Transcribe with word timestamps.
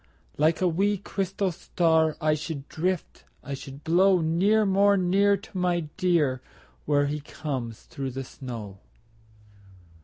Like 0.35 0.61
a 0.61 0.67
wee, 0.67 0.97
crystal 0.97 1.51
star 1.51 2.17
I 2.19 2.33
should 2.33 2.67
drift, 2.67 3.23
I 3.43 3.53
should 3.53 3.83
blow 3.83 4.19
Near, 4.19 4.65
more 4.65 4.97
near, 4.97 5.37
To 5.37 5.55
my 5.55 5.81
dear 5.95 6.41
Where 6.87 7.05
he 7.05 7.19
comes 7.19 7.81
through 7.83 8.09
the 8.09 8.23
snow. 8.23 8.79